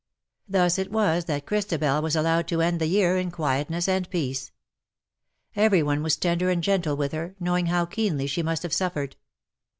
Thus 0.49 0.79
it 0.79 0.89
was 0.91 1.25
that 1.25 1.45
Christabel 1.45 2.01
was 2.01 2.15
allowed 2.15 2.47
to 2.47 2.59
end 2.63 2.81
the 2.81 2.87
year 2.87 3.17
in 3.19 3.29
quietness 3.29 3.87
and 3.87 4.09
peace. 4.09 4.51
Every 5.55 5.83
one 5.83 6.01
was 6.01 6.17
tender 6.17 6.49
and 6.49 6.63
gentle 6.63 6.97
with 6.97 7.11
her, 7.11 7.35
knowing 7.39 7.67
how 7.67 7.85
keenly 7.85 8.25
she 8.25 8.41
must 8.41 8.63
have 8.63 8.73
suffered. 8.73 9.15